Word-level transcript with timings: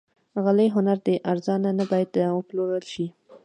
غالۍ 0.43 0.67
هنر 0.75 0.97
دی، 1.05 1.15
ارزانه 1.31 1.69
نه 1.79 1.85
باید 1.91 2.09
وپلورل 2.37 2.83
شي. 2.93 3.05